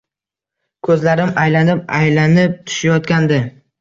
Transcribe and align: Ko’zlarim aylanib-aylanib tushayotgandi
Ko’zlarim 0.87 1.33
aylanib-aylanib 1.43 2.57
tushayotgandi 2.71 3.43